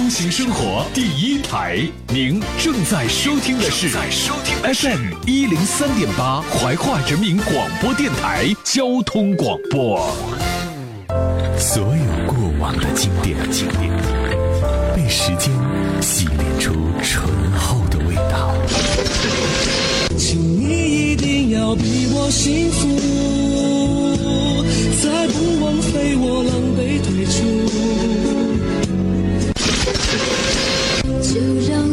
[0.00, 10.10] 出行生活第一台，您正在收听的是 FM 一零三点八怀化人民广播电台交通广播。
[11.58, 13.92] 所有过往的经典，经典
[14.96, 15.52] 被时间
[16.00, 16.72] 洗炼出
[17.02, 17.22] 醇
[17.52, 18.54] 厚的味道。
[20.16, 22.88] 请你一定要比我幸福，
[25.02, 27.69] 再不枉费我狼狈退出。
[31.40, 31.89] 就让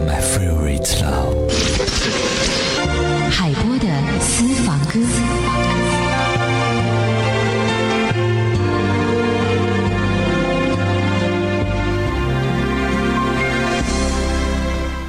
[0.00, 1.34] my favorite love。
[3.30, 3.86] 海波的
[4.20, 5.00] 私房歌。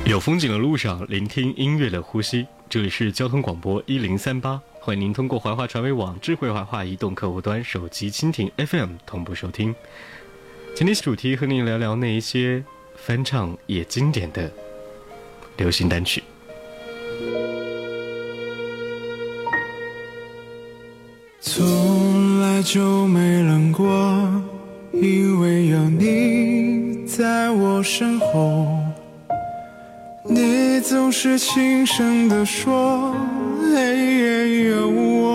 [0.06, 2.48] 有风景的路上，聆听音乐的呼吸。
[2.70, 9.76] 这里是交通广播一零三八，欢迎您通过怀化传媒网、智慧怀化移动客户端、手机蜻蜓 FM 同步收听。
[10.76, 12.64] 今天主题和您聊聊那一些
[12.96, 14.52] 翻唱也经典的
[15.58, 16.24] 流行单曲。
[21.42, 23.86] 从来就没冷过，
[24.94, 28.68] 因为有你在我身后。
[30.30, 33.16] 你总是轻声地说，
[33.74, 35.26] 黑夜，有我。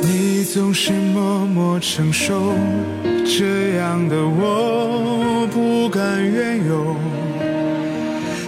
[0.00, 2.52] 你总是默默承受，
[3.24, 5.37] 这样的我
[5.88, 6.94] 不甘愿有。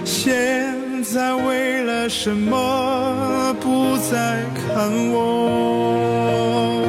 [0.05, 6.85] 现在为了什么不再看我？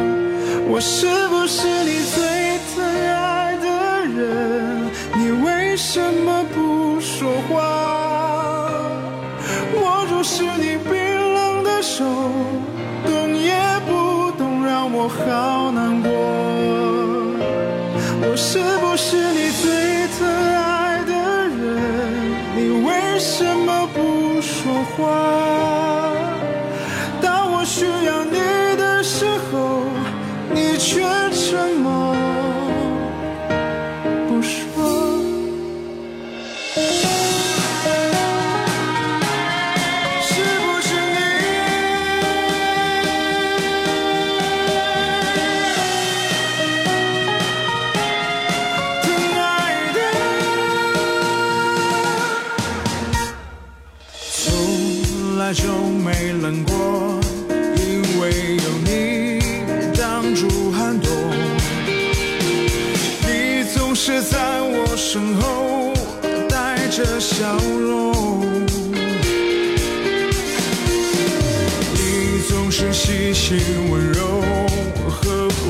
[0.67, 2.00] 我是不是你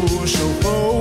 [0.01, 1.00] 不守候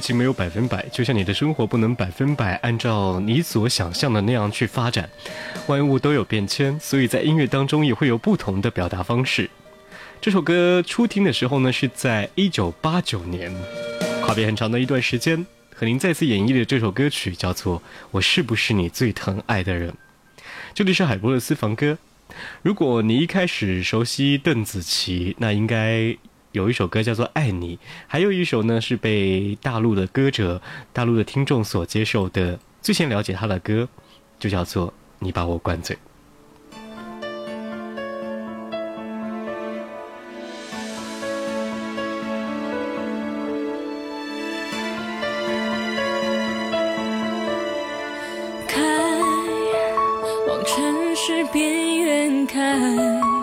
[0.00, 5.08] 情没有百分百，就像你的生活不能百分百按照你所想象的那样去发展，
[5.66, 9.50] 万物都有变迁，所以在音乐当中也会有不同的表达方式。
[10.20, 13.54] 这首歌初听的时候呢，是在一九八九年，
[14.24, 17.78] 跨别很长的一段时间，和您再次演绎的这首歌曲叫做
[18.10, 19.90] 《我是不是你最疼爱的人》。
[20.74, 21.98] 这里是海波的私房歌。
[22.62, 26.16] 如果你一开始熟悉邓紫棋，那应该
[26.52, 27.76] 有一首歌叫做《爱你》，
[28.08, 30.60] 还有一首呢是被大陆的歌者、
[30.92, 33.88] 大陆的听众所接受的，最先了解他的歌，
[34.38, 34.88] 就叫做
[35.20, 35.96] 《你把我灌醉》。
[48.66, 48.82] 开，
[50.48, 53.39] 往城市边缘开，把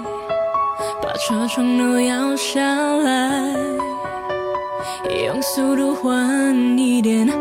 [1.27, 2.61] 车窗都摇下
[2.99, 3.53] 来，
[5.25, 7.37] 用速度换一点痛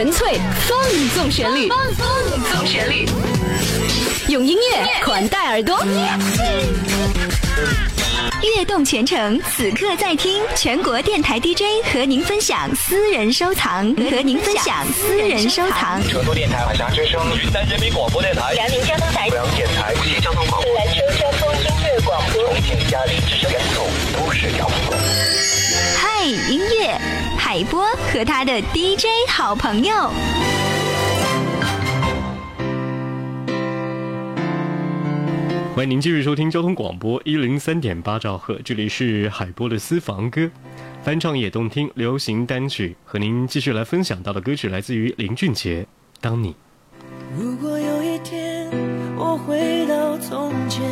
[0.00, 0.78] 纯粹放
[1.14, 3.04] 纵旋律，放纵旋律，
[4.28, 5.84] 用音乐款待耳朵。
[8.42, 16.02] 悦动全程，此刻在听，全国电台 DJ 和您分享私人收藏，和您分享私人收藏。
[16.08, 22.42] 成都电台海峡之声、云南人民广播电台、辽宁交通台、辽阳电台、无锡交通广播、兰州交通音乐广播。
[22.42, 23.50] 重庆嘉陵之声、
[24.16, 24.96] 都市交通。
[25.98, 26.98] 嗨，音乐，
[27.52, 29.92] 海波和他的 DJ 好朋友。
[35.74, 40.48] 欢迎您继续收听交通广播一零三点八兆赫，这里是海波的私房歌，
[41.02, 45.82] 翻唱也动听流行单曲，和您继续来分享到的歌曲来自于林俊杰，
[46.20, 46.50] 《当你》。
[47.36, 48.70] 如果有一天
[49.16, 50.88] 我回到从前，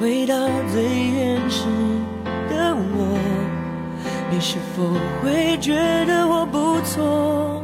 [0.00, 0.36] 回到
[0.72, 1.64] 最原始
[4.38, 4.84] 你是否
[5.20, 5.74] 会觉
[6.06, 7.60] 得我不错？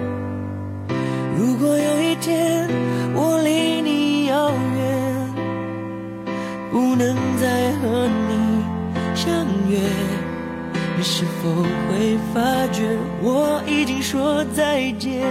[1.39, 2.69] 如果有一天
[3.15, 5.33] 我离你遥远，
[6.73, 8.65] 不能再和你
[9.15, 9.79] 相约，
[10.97, 15.23] 你是否会发觉我已经说再见？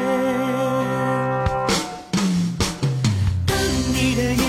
[3.46, 3.58] 当
[3.94, 4.24] 你的。
[4.24, 4.43] 眼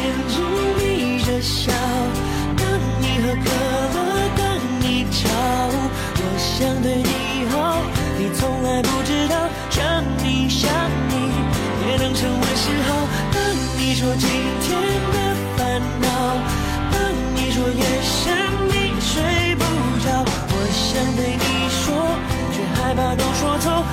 [23.45, 23.85] 说走，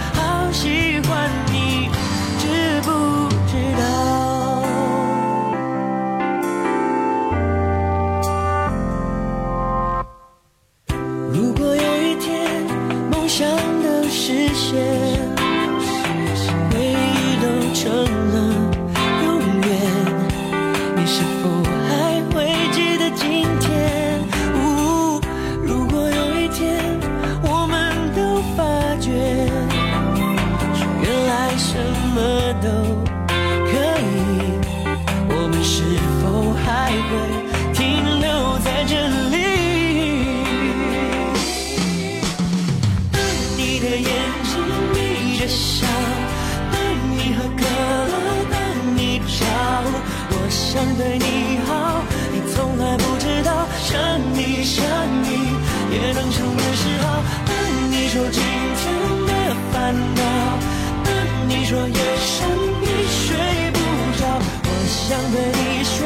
[61.72, 62.50] 说夜深
[62.82, 63.80] 你睡不
[64.20, 64.28] 着，
[64.62, 66.04] 我想对你说，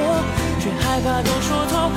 [0.62, 1.90] 却害怕都说错，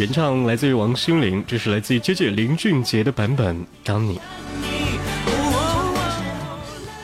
[0.00, 3.54] 原唱来自于王心凌，这是来自于 JJ 林俊杰的版本
[3.84, 4.16] 《当你》。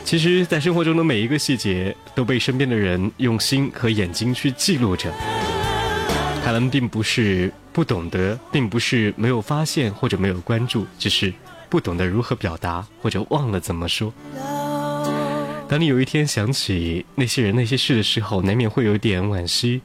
[0.03, 5.13] 其实，在生活中的每一个细节都被身边的人用心和眼睛去记录着。
[6.43, 11.31] 他们并不是不懂得，并不是没有发现或者没有关注，只是
[11.69, 14.11] 不懂得如何表达，或者忘了怎么说。
[15.69, 19.83] 当你有一天想起那些人、那些事的时候，难免会有点惋惜。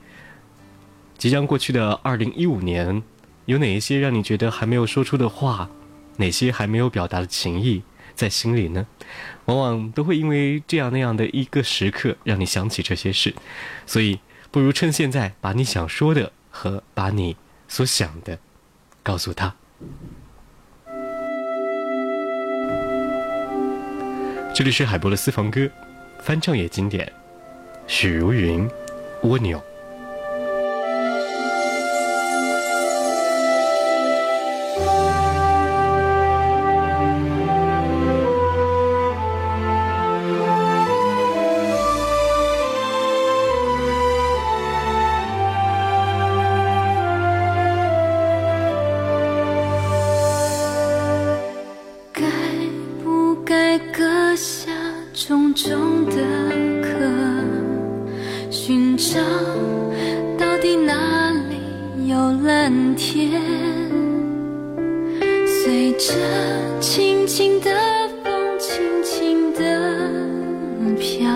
[1.22, 3.00] 即将过去的二零一五年，
[3.44, 5.70] 有哪一些让你觉得还没有说出的话，
[6.16, 8.84] 哪些还没有表达的情谊在心里呢？
[9.44, 13.32] 往往都会因为这样那样的一个时刻，让你想起这些事。
[13.86, 14.18] 所以，
[14.50, 17.36] 不如趁现在把你想说的和把你
[17.68, 18.36] 所想的
[19.04, 19.54] 告诉他。
[24.52, 25.70] 这里是海波的私房歌，
[26.18, 27.12] 翻唱也经典，
[27.86, 28.68] 许茹芸
[29.22, 29.56] 《蜗牛》。
[66.12, 66.18] 这
[66.78, 67.70] 轻轻的
[68.22, 70.10] 风，轻轻的
[70.98, 71.26] 飘，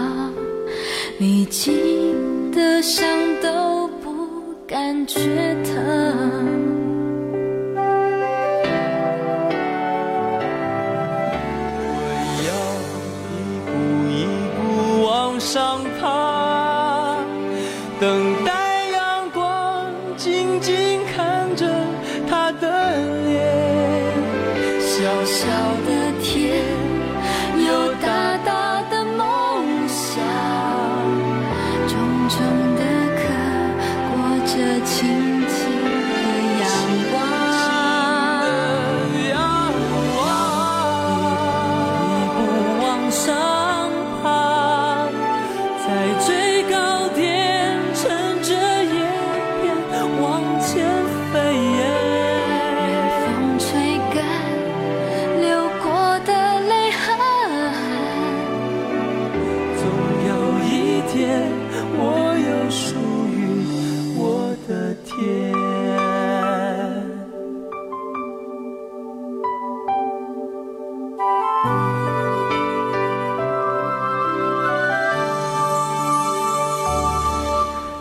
[1.18, 3.08] 历经的伤
[3.40, 4.12] 都不
[4.66, 5.18] 感觉
[5.64, 6.45] 疼。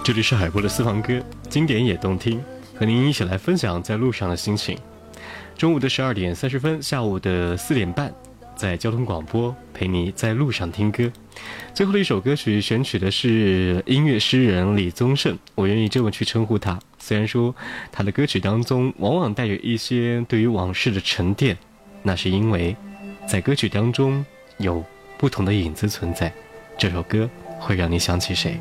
[0.06, 1.20] 这里是海波的私房歌，
[1.50, 2.40] 经典也动听，
[2.76, 4.78] 和您一起来分享在路上的心情。
[5.58, 8.14] 中午的十二点三十分，下午的四点半，
[8.56, 11.12] 在交通广播陪你在路上听歌。
[11.74, 16.80] 最后的一首歌曲选取的是音乐诗人李宗盛，我愿意这么去称呼他。
[17.00, 17.56] 虽然说
[17.92, 21.58] 他的歌曲当中往往带有一些对于往事的沉淀，
[22.04, 22.76] 那是因为
[23.28, 24.24] 在歌曲当中
[24.60, 24.86] 有
[25.18, 26.32] 不同的影子存在。
[26.78, 28.60] 这首歌会让你想起谁？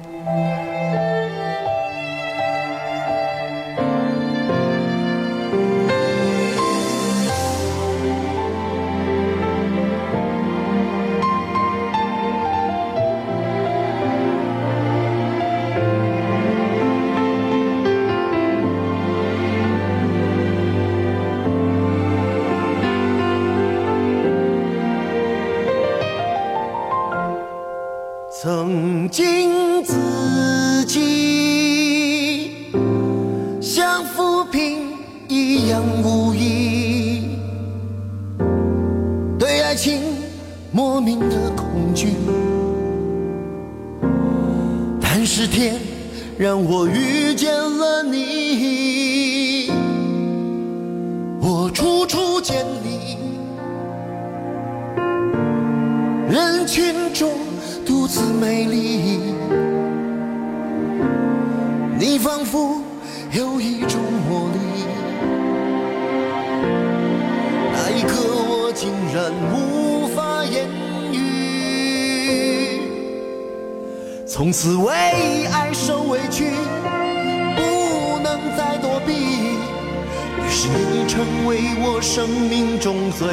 [35.29, 37.29] 一样无依，
[39.39, 40.01] 对爱情
[40.73, 42.09] 莫名的恐惧。
[45.01, 45.77] 但是天
[46.39, 49.71] 让我遇见了你，
[51.41, 53.17] 我处处见你，
[56.29, 57.31] 人群中。
[57.87, 59.19] 独自美丽，
[61.99, 62.81] 你仿佛
[63.31, 63.94] 有一种
[69.33, 70.67] 无法言
[71.13, 72.81] 语。
[74.27, 74.93] 从此为
[75.53, 76.51] 爱受委屈，
[77.57, 79.13] 不能再躲避。
[80.39, 83.29] 于是你成为我生命中最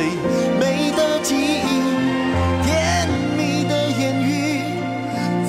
[0.60, 1.82] 美的记忆。
[2.64, 4.30] 甜蜜的言语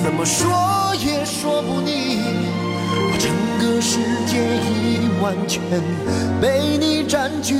[0.03, 2.19] 怎么说也说不腻，
[2.95, 5.61] 我整个世界已完全
[6.41, 7.55] 被你占据。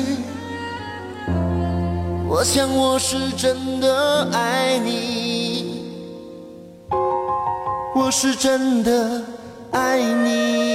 [2.35, 5.83] 我想我是真的爱你，
[7.93, 9.21] 我是真的
[9.69, 10.72] 爱你。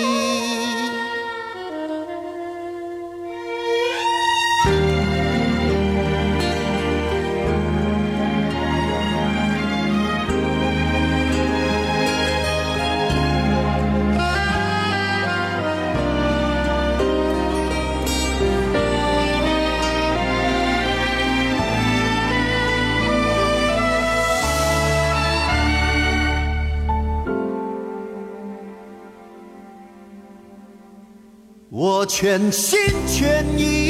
[32.21, 32.77] 全心
[33.07, 33.88] 全意。